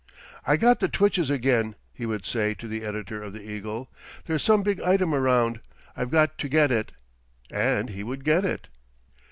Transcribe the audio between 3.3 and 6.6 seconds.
the "Eagle." "There's some big item around. I've got to